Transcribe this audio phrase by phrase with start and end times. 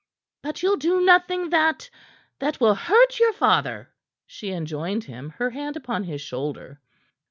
[0.41, 1.91] "But you'll do nothing that
[2.39, 3.91] that will hurt your father?"
[4.25, 6.81] she enjoined him, her hand upon his shoulder.